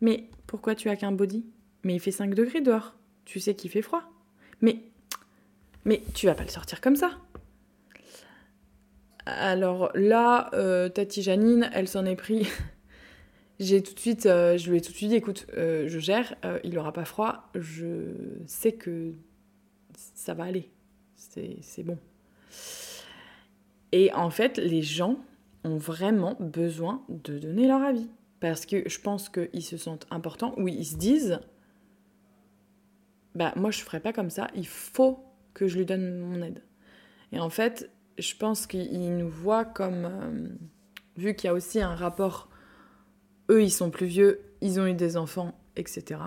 [0.00, 1.46] Mais pourquoi tu as qu'un body?
[1.82, 2.94] Mais il fait 5 degrés dehors.
[3.24, 4.02] Tu sais qu'il fait froid.
[4.60, 7.12] Mais, tu vas pas le sortir comme ça.
[9.26, 12.48] Alors là, euh, Tati Janine, elle s'en est pris.
[13.60, 15.98] J'ai tout de suite, euh, je lui ai tout de suite dit, écoute, euh, je
[15.98, 18.12] gère, il aura pas froid, je
[18.46, 19.14] sais que
[20.14, 20.70] ça va aller,
[21.16, 21.98] c'est bon.
[23.90, 25.18] Et en fait, les gens
[25.64, 28.08] ont vraiment besoin de donner leur avis.
[28.40, 31.40] Parce que je pense qu'ils se sentent importants, ou ils se disent,
[33.34, 36.62] bah moi je ferais pas comme ça, il faut que je lui donne mon aide.
[37.32, 40.48] Et en fait, je pense qu'il nous voit comme, euh,
[41.16, 42.48] vu qu'il y a aussi un rapport,
[43.50, 46.20] eux ils sont plus vieux, ils ont eu des enfants, etc.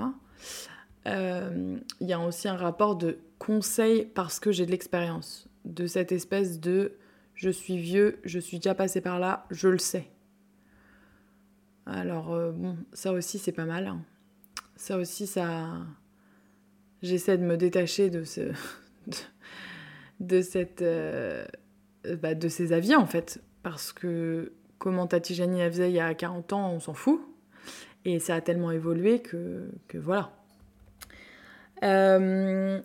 [1.08, 5.88] Euh, il y a aussi un rapport de conseil parce que j'ai de l'expérience, de
[5.88, 6.98] cette espèce de
[7.34, 10.08] je suis vieux, je suis déjà passé par là, je le sais.
[11.86, 13.88] Alors euh, bon, ça aussi c'est pas mal.
[13.88, 14.04] Hein.
[14.76, 15.70] Ça aussi ça
[17.02, 18.42] j'essaie de me détacher de ce
[20.20, 21.46] de, cette euh,
[22.22, 23.42] bah, de ces avis en fait.
[23.64, 27.22] Parce que comment Tati Jani faisait il y a 40 ans on s'en fout.
[28.04, 30.32] Et ça a tellement évolué que, que voilà.
[31.84, 32.80] Euh,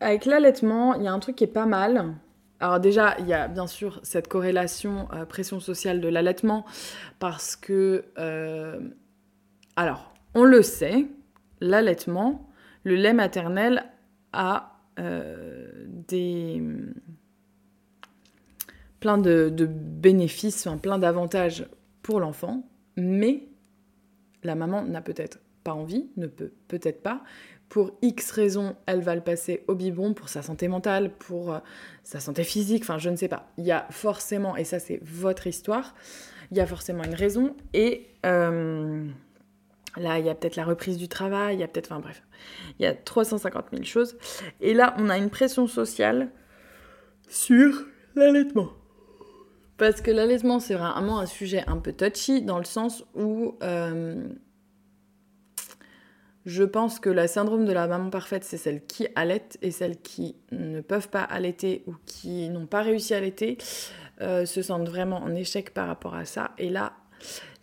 [0.00, 2.14] avec l'allaitement il y a un truc qui est pas mal.
[2.60, 6.64] Alors déjà, il y a bien sûr cette corrélation euh, pression sociale de l'allaitement.
[7.18, 8.04] Parce que,
[9.76, 11.06] alors, on le sait,
[11.60, 12.48] l'allaitement,
[12.84, 13.84] le lait maternel
[14.32, 16.62] a des
[19.04, 21.66] plein de, bénéfices, plein d'avantages
[22.00, 22.66] pour l'enfant,
[22.96, 23.42] mais
[24.42, 27.22] la maman n'a peut-être pas envie, ne peut peut-être pas.
[27.68, 31.58] Pour X raisons, elle va le passer au biberon pour sa santé mentale, pour euh,
[32.02, 33.52] sa santé physique, enfin je ne sais pas.
[33.58, 35.94] Il y a forcément, et ça c'est votre histoire,
[36.50, 37.54] il y a forcément une raison.
[37.74, 39.06] Et euh,
[39.96, 42.22] là, il y a peut-être la reprise du travail, il y a peut-être, enfin bref,
[42.78, 44.16] il y a 350 000 choses.
[44.60, 46.30] Et là, on a une pression sociale
[47.28, 48.70] sur l'allaitement.
[49.76, 54.28] Parce que l'allaitement, c'est vraiment un sujet un peu touchy, dans le sens où euh,
[56.46, 60.00] je pense que la syndrome de la maman parfaite, c'est celle qui allaite et celles
[60.00, 63.58] qui ne peuvent pas allaiter ou qui n'ont pas réussi à allaiter
[64.20, 66.52] euh, se sentent vraiment en échec par rapport à ça.
[66.58, 66.92] Et là,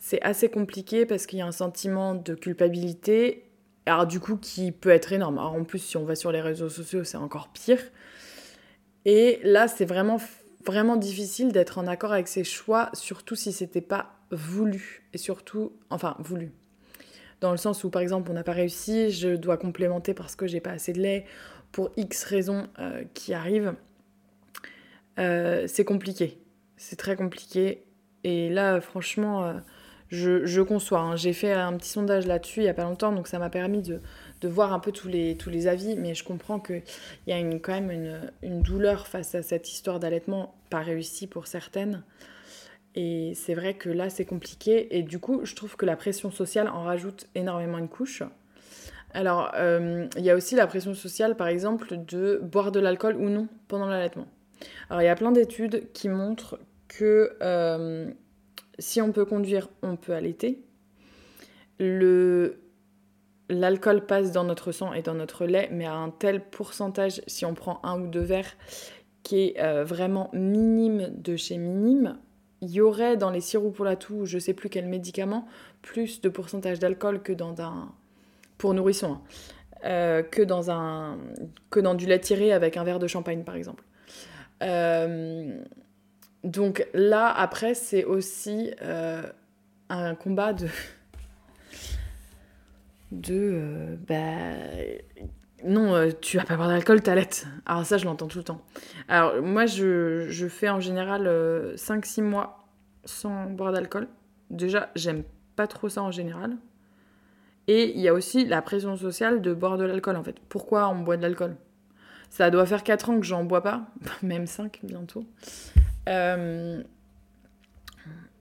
[0.02, 3.46] c'est assez compliqué parce qu'il y a un sentiment de culpabilité,
[3.86, 5.38] alors du coup, qui peut être énorme.
[5.38, 7.80] Alors en plus, si on va sur les réseaux sociaux, c'est encore pire.
[9.06, 10.20] Et là, c'est vraiment
[10.66, 15.04] vraiment difficile d'être en accord avec ses choix, surtout si c'était pas voulu.
[15.14, 16.52] Et surtout, enfin, voulu.
[17.40, 20.48] Dans le sens où, par exemple, on n'a pas réussi, je dois complémenter parce que
[20.48, 21.26] j'ai pas assez de lait,
[21.72, 23.76] pour X raisons euh, qui arrivent.
[25.20, 26.40] Euh, c'est compliqué.
[26.76, 27.84] C'est très compliqué.
[28.24, 29.54] Et là, franchement, euh,
[30.12, 31.00] je, conçois.
[31.00, 31.16] Hein.
[31.16, 33.82] J'ai fait un petit sondage là-dessus il y a pas longtemps, donc ça m'a permis
[33.82, 34.02] de,
[34.42, 36.84] de voir un peu tous les, tous les avis, mais je comprends qu'il
[37.28, 41.28] y a une, quand même une, une, douleur face à cette histoire d'allaitement pas réussi
[41.28, 42.04] pour certaines.
[42.94, 44.98] Et c'est vrai que là, c'est compliqué.
[44.98, 48.22] Et du coup, je trouve que la pression sociale en rajoute énormément une couche.
[49.14, 53.16] Alors, euh, il y a aussi la pression sociale, par exemple, de boire de l'alcool
[53.16, 54.28] ou non pendant l'allaitement.
[54.90, 58.12] Alors, il y a plein d'études qui montrent que euh,
[58.82, 60.64] si on peut conduire, on peut allaiter.
[61.80, 62.60] Le,
[63.48, 67.46] l'alcool passe dans notre sang et dans notre lait, mais à un tel pourcentage, si
[67.46, 68.58] on prend un ou deux verres,
[69.24, 72.18] qui est euh, vraiment minime de chez minime,
[72.62, 75.48] il y aurait dans les sirops pour la toux, je sais plus quel médicament,
[75.82, 77.94] plus de pourcentage d'alcool que dans un...
[78.58, 79.22] pour nourrisson, hein,
[79.86, 81.18] euh, que, dans un...
[81.70, 83.84] que dans du lait tiré avec un verre de champagne, par exemple.
[84.64, 85.64] Euh,
[86.44, 88.72] donc là, après, c'est aussi
[89.90, 90.68] un combat de
[93.12, 97.46] de euh, bah non, euh, tu vas pas boire d'alcool, t'allaites.
[97.66, 98.62] Alors ça, je l'entends tout le temps.
[99.08, 101.24] Alors moi, je, je fais en général
[101.76, 102.68] 5-6 euh, mois
[103.06, 104.08] sans boire d'alcool.
[104.50, 105.24] Déjà, j'aime
[105.56, 106.58] pas trop ça en général.
[107.68, 110.38] Et il y a aussi la pression sociale de boire de l'alcool en fait.
[110.50, 111.56] Pourquoi on boit de l'alcool?
[112.30, 113.86] Ça doit faire 4 ans que j'en bois pas,
[114.24, 115.26] même 5 bientôt.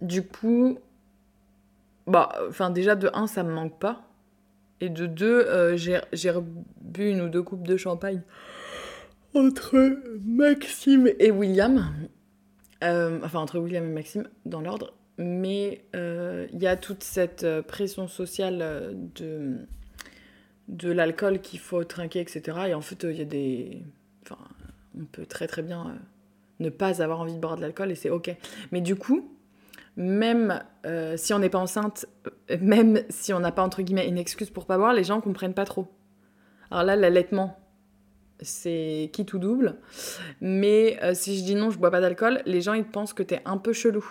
[0.01, 0.79] Du coup,
[2.07, 2.33] bah,
[2.73, 4.11] déjà de 1, ça me manque pas.
[4.81, 6.33] Et de deux, euh, j'ai
[6.81, 8.23] bu une ou deux coupes de champagne
[9.35, 11.93] entre Maxime et William.
[12.83, 14.95] Euh, enfin, entre William et Maxime, dans l'ordre.
[15.19, 19.59] Mais euh, il y a toute cette pression sociale de,
[20.69, 22.59] de l'alcool qu'il faut trinquer, etc.
[22.69, 23.83] Et en fait, il y a des.
[24.23, 24.39] Enfin,
[24.99, 25.99] on peut très très bien
[26.61, 28.35] ne pas avoir envie de boire de l'alcool et c'est ok.
[28.71, 29.29] Mais du coup,
[29.97, 32.07] même euh, si on n'est pas enceinte,
[32.51, 35.21] euh, même si on n'a pas entre guillemets une excuse pour pas boire, les gens
[35.21, 35.89] comprennent pas trop.
[36.71, 37.59] Alors là, l'allaitement,
[38.41, 39.77] c'est qui tout double.
[40.41, 43.23] Mais euh, si je dis non, je bois pas d'alcool, les gens ils pensent que
[43.23, 44.05] t'es un peu chelou.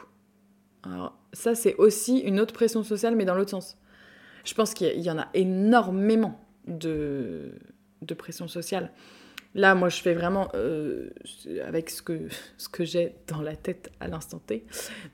[0.84, 3.78] Alors ça, c'est aussi une autre pression sociale, mais dans l'autre sens.
[4.44, 7.54] Je pense qu'il y en a énormément de,
[8.02, 8.92] de pression sociale.
[9.56, 11.10] Là, moi, je fais vraiment euh,
[11.66, 14.66] avec ce que, ce que j'ai dans la tête à l'instant T.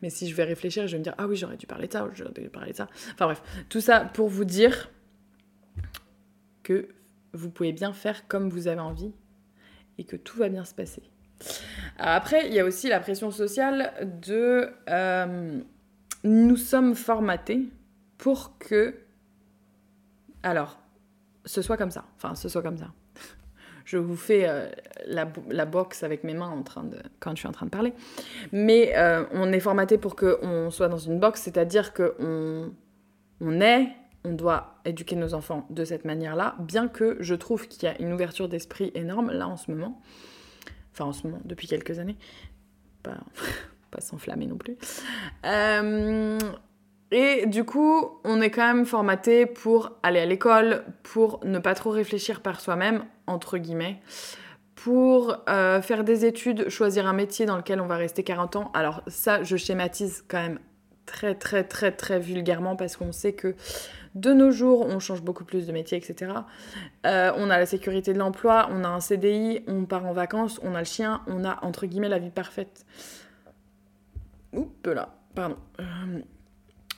[0.01, 1.93] Mais si je vais réfléchir, je vais me dire, ah oui, j'aurais dû parler de
[1.93, 2.89] ça, j'aurais dû parler de ça.
[3.13, 4.91] Enfin bref, tout ça pour vous dire
[6.63, 6.89] que
[7.31, 9.13] vous pouvez bien faire comme vous avez envie
[9.97, 11.03] et que tout va bien se passer.
[11.97, 14.69] après, il y a aussi la pression sociale de...
[14.89, 15.61] Euh,
[16.23, 17.69] nous sommes formatés
[18.17, 18.95] pour que...
[20.43, 20.79] Alors,
[21.45, 22.05] ce soit comme ça.
[22.17, 22.91] Enfin, ce soit comme ça
[23.85, 24.67] je vous fais euh,
[25.05, 27.93] la, boxe avec mes mains en train de, quand je suis en train de parler.
[28.51, 32.73] Mais euh, on est formaté pour qu'on soit dans une boxe, c'est-à-dire qu'on
[33.39, 33.87] on est,
[34.23, 38.01] on doit éduquer nos enfants de cette manière-là, bien que je trouve qu'il y a
[38.01, 40.01] une ouverture d'esprit énorme là en ce moment.
[40.91, 42.17] Enfin, en ce moment, depuis quelques années.
[43.03, 43.17] Pas,
[43.91, 44.77] pas s'enflammer non plus.
[45.45, 46.39] Euh,
[47.11, 51.75] et du coup, on est quand même formaté pour aller à l'école, pour ne pas
[51.75, 54.01] trop réfléchir par soi-même, entre guillemets,
[54.75, 58.71] pour euh, faire des études, choisir un métier dans lequel on va rester 40 ans.
[58.73, 60.59] Alors ça, je schématise quand même
[61.05, 63.55] très très très très vulgairement parce qu'on sait que
[64.15, 66.31] de nos jours, on change beaucoup plus de métier, etc.
[67.05, 70.59] Euh, on a la sécurité de l'emploi, on a un CDI, on part en vacances,
[70.63, 72.85] on a le chien, on a entre guillemets la vie parfaite.
[74.53, 75.57] Oups, là, pardon.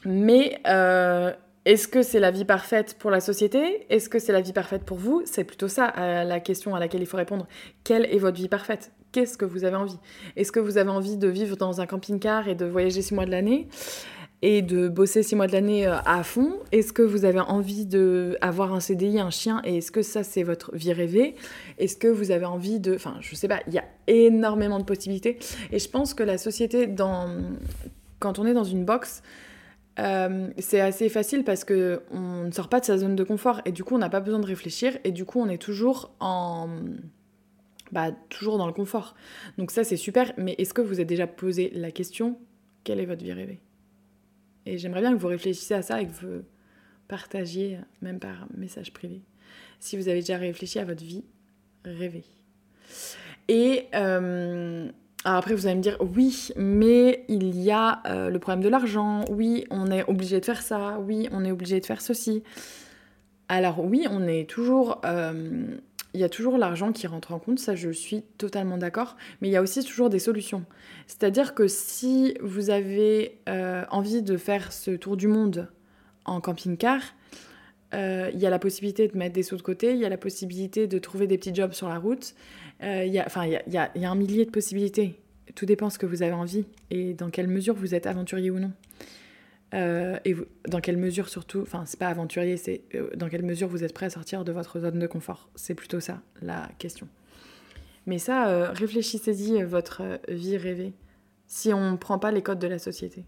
[0.07, 1.31] Euh, mais euh,
[1.65, 3.85] est-ce que c'est la vie parfaite pour la société?
[3.89, 5.21] Est-ce que c'est la vie parfaite pour vous?
[5.25, 7.47] C'est plutôt ça la question à laquelle il faut répondre.
[7.83, 8.91] Quelle est votre vie parfaite?
[9.11, 9.97] Qu'est-ce que vous avez envie?
[10.35, 13.25] Est-ce que vous avez envie de vivre dans un camping-car et de voyager six mois
[13.25, 13.67] de l'année?
[14.43, 16.59] Et de bosser six mois de l'année euh, à fond?
[16.71, 19.61] Est-ce que vous avez envie d'avoir un CDI, un chien?
[19.65, 21.35] Et est-ce que ça, c'est votre vie rêvée?
[21.79, 22.93] Est-ce que vous avez envie de...
[22.93, 25.39] Enfin, je sais pas, il y a énormément de possibilités.
[25.71, 26.87] Et je pense que la société,
[28.19, 29.23] quand on est dans une box,
[29.99, 33.61] euh, c'est assez facile parce que on ne sort pas de sa zone de confort
[33.65, 36.11] et du coup on n'a pas besoin de réfléchir et du coup on est toujours
[36.19, 36.69] en
[37.91, 39.15] bah, toujours dans le confort.
[39.57, 42.37] Donc ça c'est super, mais est-ce que vous avez déjà posé la question
[42.83, 43.59] quelle est votre vie rêvée?
[44.65, 46.43] Et j'aimerais bien que vous réfléchissiez à ça et que vous
[47.07, 49.21] partagiez, même par message privé,
[49.79, 51.23] si vous avez déjà réfléchi à votre vie
[51.85, 52.25] rêvée.
[53.47, 54.89] Et euh,
[55.35, 59.25] après, vous allez me dire, oui, mais il y a euh, le problème de l'argent,
[59.29, 62.43] oui, on est obligé de faire ça, oui, on est obligé de faire ceci.
[63.49, 65.65] Alors oui, on est toujours euh,
[66.13, 69.47] il y a toujours l'argent qui rentre en compte, ça je suis totalement d'accord, mais
[69.49, 70.63] il y a aussi toujours des solutions.
[71.07, 75.69] C'est-à-dire que si vous avez euh, envie de faire ce tour du monde
[76.25, 77.01] en camping-car,
[77.93, 80.17] il y a la possibilité de mettre des sous de côté, il y a la
[80.17, 82.35] possibilité de trouver des petits jobs sur la route,
[82.83, 85.19] euh, il y, a, enfin, il, y a, y a un millier de possibilités.
[85.55, 88.59] Tout dépend ce que vous avez envie et dans quelle mesure vous êtes aventurier ou
[88.59, 88.71] non.
[89.73, 90.35] Euh, et
[90.67, 93.93] dans quelle mesure surtout, enfin c'est pas aventurier, c'est euh, dans quelle mesure vous êtes
[93.93, 95.49] prêt à sortir de votre zone de confort.
[95.55, 97.07] C'est plutôt ça la question.
[98.05, 100.93] Mais ça, euh, réfléchissez-y votre vie rêvée,
[101.47, 103.25] si on ne prend pas les codes de la société.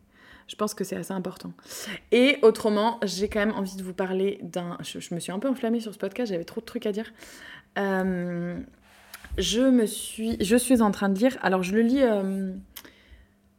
[0.48, 1.52] Je pense que c'est assez important.
[2.12, 4.78] Et autrement, j'ai quand même envie de vous parler d'un...
[4.82, 7.12] Je, me suis un peu enflammée sur ce podcast, j'avais trop de trucs à dire.
[9.40, 10.38] Je me suis...
[10.44, 11.38] Je suis en train de lire...
[11.42, 12.04] Alors je le lis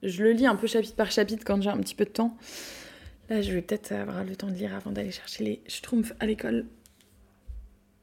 [0.03, 2.37] je le lis un peu chapitre par chapitre quand j'ai un petit peu de temps.
[3.29, 6.27] Là, je vais peut-être avoir le temps de lire avant d'aller chercher les schtroumpfs à
[6.27, 6.67] l'école.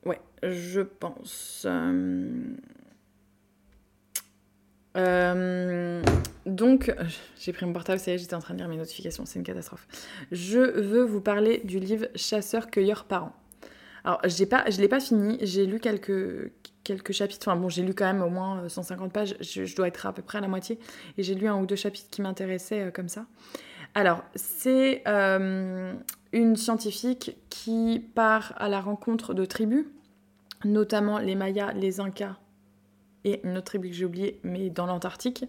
[0.06, 1.66] Ouais, je pense.
[1.68, 2.56] Euh,
[4.96, 6.02] euh,
[6.46, 6.94] donc,
[7.40, 9.40] j'ai pris mon portable, ça y est, j'étais en train de lire mes notifications, c'est
[9.40, 9.88] une catastrophe.
[10.32, 13.34] Je veux vous parler du livre Chasseur-cueilleur parents.
[14.06, 16.54] Alors, j'ai pas, je l'ai pas fini, j'ai lu quelques,
[16.88, 17.48] quelques chapitres.
[17.48, 19.36] Enfin bon, j'ai lu quand même au moins 150 euh, pages.
[19.42, 20.80] Je, dois être à peu près à la moitié.
[21.18, 23.26] Et j'ai lu un ou deux chapitres qui m'intéressaient euh, comme ça.
[23.94, 25.94] Alors, c'est euh,
[26.32, 29.86] une scientifique qui part à la rencontre de tribus,
[30.64, 32.38] notamment les Mayas, les Incas
[33.24, 35.46] et une autre tribu que j'ai oubliée, mais dans l'Antarctique.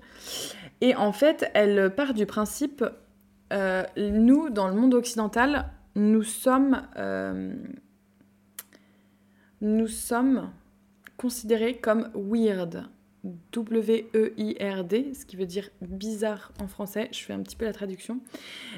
[0.80, 2.84] Et en fait, elle part du principe,
[3.96, 6.82] nous, dans le monde occidental, nous sommes...
[9.60, 10.50] nous sommes
[11.18, 12.88] considéré comme weird.
[13.52, 17.08] W-E-I-R-D, ce qui veut dire bizarre en français.
[17.12, 18.20] Je fais un petit peu la traduction.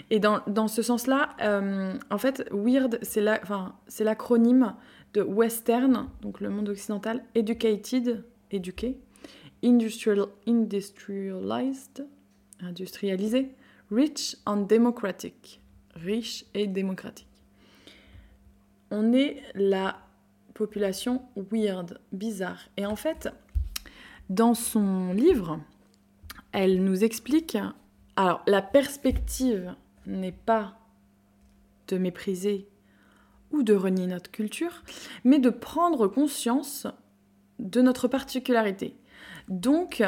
[0.08, 4.74] Et dans, dans ce sens-là, euh, en fait, weird, c'est l'acronyme
[5.12, 8.98] de Western, donc le monde occidental, educated, éduqué,
[9.62, 12.06] industrial, industrialized,
[12.60, 13.50] industrialisé,
[13.90, 15.60] rich and democratic,
[15.94, 17.26] riche et démocratique.
[18.90, 19.98] On est la
[20.60, 22.68] population weird, bizarre.
[22.76, 23.30] Et en fait,
[24.28, 25.58] dans son livre,
[26.52, 27.56] elle nous explique,
[28.14, 29.74] alors la perspective
[30.06, 30.78] n'est pas
[31.88, 32.68] de mépriser
[33.52, 34.82] ou de renier notre culture,
[35.24, 36.86] mais de prendre conscience
[37.58, 38.94] de notre particularité.
[39.48, 40.02] Donc,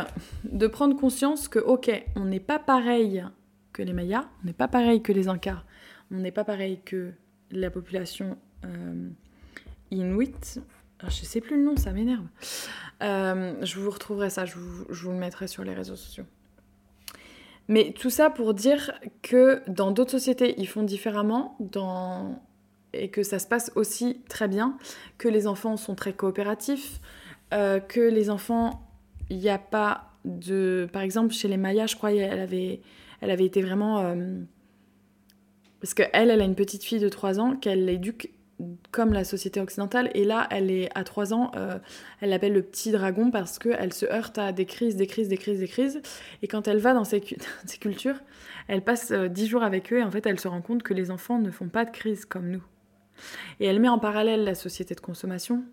[0.44, 3.24] de prendre conscience que, ok, on n'est pas pareil
[3.72, 5.64] que les Mayas, on n'est pas pareil que les Incas,
[6.10, 7.12] on n'est pas pareil que
[7.50, 8.36] la population
[8.66, 9.08] euh,
[9.92, 10.60] Inuit.
[11.00, 12.26] Ah, je sais plus le nom, ça m'énerve.
[13.02, 16.24] Euh, je vous retrouverai ça, je vous, le mettrai sur les réseaux sociaux.
[17.68, 18.92] Mais tout ça pour dire
[19.22, 21.56] que dans d'autres sociétés, ils font différemment
[22.92, 24.76] et que ça se passe aussi très bien,
[25.18, 27.00] que les enfants sont très coopératifs,
[27.52, 28.86] euh, que les enfants,
[29.30, 30.88] il n'y a pas de...
[30.92, 32.80] Par exemple, chez les Mayas, je crois, elle avait,
[33.20, 34.00] elle avait été vraiment...
[34.00, 34.40] Euh,
[35.80, 38.32] parce qu'elle, elle a une petite fille de 3 ans qu'elle éduque
[38.90, 40.10] comme la société occidentale.
[40.14, 41.78] Et là, elle est à 3 ans, euh,
[42.20, 45.36] elle l'appelle le petit dragon parce qu'elle se heurte à des crises, des crises, des
[45.36, 46.00] crises, des crises.
[46.42, 47.20] Et quand elle va dans ces,
[47.80, 48.20] cultures,
[48.68, 50.94] elle passe 10 euh, jours avec eux et en fait, elle se rend compte que
[50.94, 52.64] les enfants ne font pas de crise comme nous.
[53.60, 55.64] Et elle met en parallèle la société de consommation,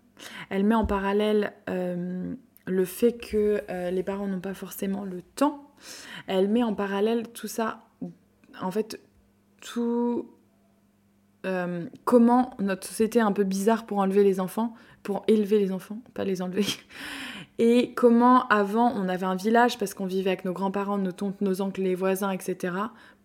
[0.50, 2.34] elle met en parallèle euh,
[2.66, 5.72] le fait que les parents n'ont pas forcément le temps,
[6.26, 7.88] elle met en parallèle tout ça,
[8.60, 9.00] en fait,
[9.60, 10.28] tout
[11.46, 15.72] euh, comment notre société est un peu bizarre pour enlever les enfants, pour élever les
[15.72, 16.66] enfants, pas les enlever.
[17.58, 21.40] Et comment avant on avait un village parce qu'on vivait avec nos grands-parents, nos tantes,
[21.40, 22.74] nos oncles, les voisins, etc.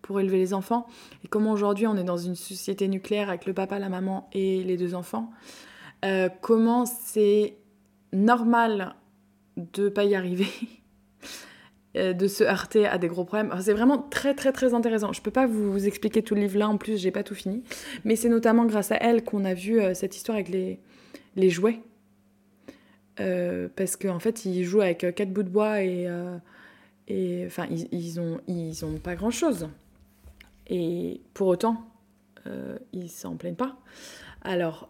[0.01, 0.87] pour élever les enfants.
[1.23, 4.63] Et comment aujourd'hui on est dans une société nucléaire avec le papa, la maman et
[4.63, 5.31] les deux enfants.
[6.03, 7.57] Euh, comment c'est
[8.11, 8.95] normal
[9.55, 10.47] de pas y arriver?
[11.95, 13.53] de se heurter à des gros problèmes.
[13.61, 15.13] C'est vraiment très très très intéressant.
[15.13, 17.63] Je peux pas vous, expliquer tout le livre là, en plus j'ai pas tout fini.
[18.03, 20.79] Mais c'est notamment grâce à elle qu'on a vu euh, cette histoire avec les,
[21.35, 21.79] les jouets.
[23.21, 26.09] Euh, parce qu'en en fait, ils jouent avec quatre bouts de bois et...
[27.07, 29.69] et enfin, ils, ils, ont, ils ont pas grand-chose.
[30.67, 31.77] Et pour autant,
[32.91, 33.77] ils s'en plaignent pas.
[34.41, 34.89] Alors,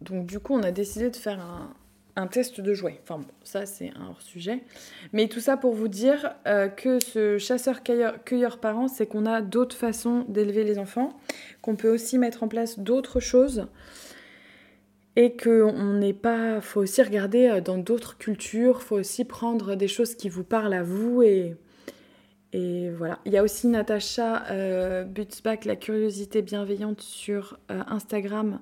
[0.00, 1.74] donc du coup, on a décidé de faire un,
[2.16, 3.00] un test de jouet.
[3.02, 4.60] Enfin bon, ça c'est un hors sujet.
[5.12, 9.76] Mais tout ça pour vous dire euh, que ce chasseur-cueilleur parent, c'est qu'on a d'autres
[9.76, 11.18] façons d'élever les enfants,
[11.60, 13.66] qu'on peut aussi mettre en place d'autres choses
[15.16, 16.60] et qu'on n'est pas.
[16.60, 20.74] faut aussi regarder euh, dans d'autres cultures, faut aussi prendre des choses qui vous parlent
[20.74, 21.56] à vous et.
[22.56, 23.18] Et voilà.
[23.24, 28.60] Il y a aussi Natacha euh, Butzbach, la curiosité bienveillante sur Instagram,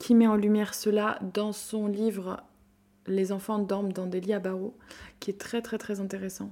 [0.00, 2.42] qui met en lumière cela dans son livre
[3.08, 4.76] les enfants dorment dans des lits à barreaux,
[5.20, 6.50] qui est très très très intéressant.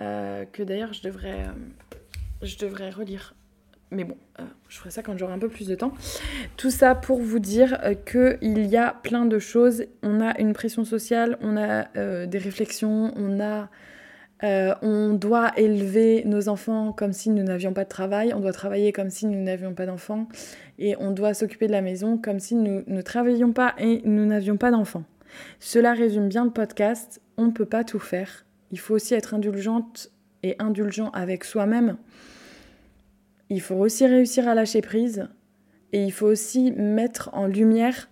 [0.00, 1.52] Euh, que d'ailleurs je devrais, euh,
[2.42, 3.34] je devrais relire.
[3.90, 5.92] Mais bon, euh, je ferai ça quand j'aurai un peu plus de temps.
[6.56, 9.84] Tout ça pour vous dire qu'il y a plein de choses.
[10.02, 11.86] On a une pression sociale, on a
[12.26, 13.68] des réflexions, on a...
[14.80, 18.92] on doit élever nos enfants comme si nous n'avions pas de travail, on doit travailler
[18.92, 20.28] comme si nous n'avions pas d'enfants,
[20.78, 24.24] et on doit s'occuper de la maison comme si nous ne travaillions pas et nous
[24.24, 25.04] n'avions pas d'enfants.
[25.58, 27.20] Cela résume bien le podcast.
[27.36, 28.44] On ne peut pas tout faire.
[28.70, 30.10] Il faut aussi être indulgente
[30.42, 31.96] et indulgent avec soi-même.
[33.48, 35.28] Il faut aussi réussir à lâcher prise.
[35.92, 38.08] Et il faut aussi mettre en lumière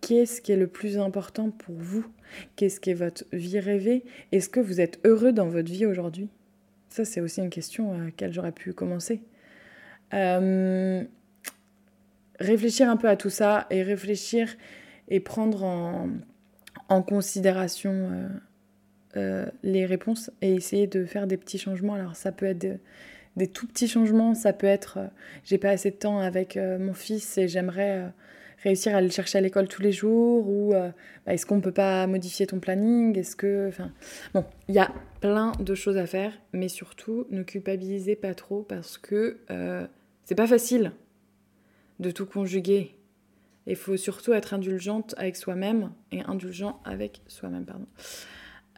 [0.00, 2.04] qu'est-ce qui est le plus important pour vous.
[2.54, 4.04] Qu'est-ce qui est votre vie rêvée?
[4.30, 6.28] Est-ce que vous êtes heureux dans votre vie aujourd'hui?
[6.88, 9.22] Ça, c'est aussi une question à laquelle j'aurais pu commencer.
[10.14, 11.04] Euh,
[12.38, 14.56] réfléchir un peu à tout ça et réfléchir
[15.08, 16.08] et prendre en,
[16.90, 18.28] en considération euh,
[19.16, 21.94] euh, les réponses et essayer de faire des petits changements.
[21.94, 22.66] Alors ça peut être
[23.36, 25.06] des, tout petits changements, ça peut être euh,
[25.44, 28.12] j'ai pas assez de temps avec mon fils et j'aimerais
[28.62, 32.06] réussir à le chercher à l'école tous les jours ou bah, est-ce qu'on peut pas
[32.06, 33.16] modifier ton planning?
[33.18, 33.90] Est-ce que enfin
[34.34, 38.62] bon, il y a plein de choses à faire, mais surtout ne culpabilisez pas trop
[38.62, 39.38] parce que
[40.24, 40.92] c'est pas facile
[42.00, 42.99] de tout conjuguer
[43.70, 47.86] il faut surtout être indulgente avec soi-même et indulgent avec soi-même, pardon.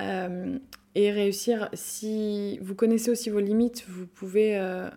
[0.01, 0.59] Euh,
[0.95, 4.90] et réussir, si vous connaissez aussi vos limites, vous pouvez euh,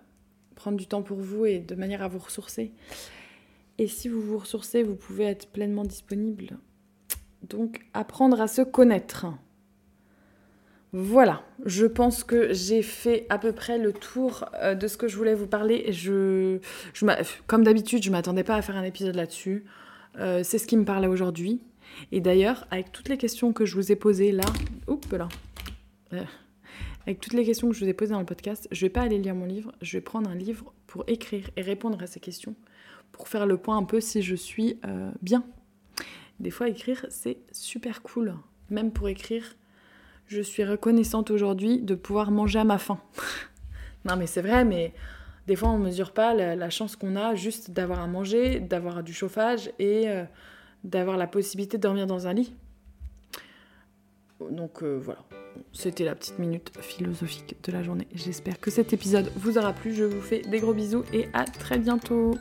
[0.55, 2.73] prendre du temps pour vous et de manière à vous ressourcer.
[3.77, 6.57] Et si vous vous ressourcez, vous pouvez être pleinement disponible.
[7.43, 9.27] Donc, apprendre à se connaître.
[10.97, 15.09] Voilà, je pense que j'ai fait à peu près le tour euh, de ce que
[15.09, 15.91] je voulais vous parler.
[15.91, 16.59] Je,
[17.47, 19.65] comme d'habitude, je ne m'attendais pas à faire un épisode là-dessus.
[20.17, 21.59] Euh, c'est ce qui me parlait aujourd'hui.
[22.13, 24.45] Et d'ailleurs, avec toutes les questions que je vous ai posées là,
[24.87, 25.27] oups là,
[26.13, 26.23] euh,
[27.05, 29.01] avec toutes les questions que je vous ai posées dans le podcast, je vais pas
[29.01, 32.21] aller lire mon livre, je vais prendre un livre pour écrire et répondre à ces
[32.21, 32.55] questions,
[33.11, 34.79] pour faire le point un peu si je suis
[35.21, 35.43] bien.
[36.39, 38.33] Des fois, écrire, c'est super cool.
[38.69, 39.57] Même pour écrire,
[40.27, 42.99] je suis reconnaissante aujourd'hui de pouvoir manger à ma faim.
[44.05, 44.93] non, mais c'est vrai, mais
[45.47, 49.13] des fois, on mesure pas la, chance qu'on a juste d'avoir à manger, d'avoir du
[49.13, 50.23] chauffage et euh,
[50.83, 52.53] d'avoir la possibilité de dormir dans un lit.
[54.51, 55.23] Donc euh, voilà,
[55.71, 58.07] c'était la petite minute philosophique de la journée.
[58.13, 59.93] J'espère que cet épisode vous aura plu.
[59.93, 62.35] Je vous fais des gros bisous et à très bientôt.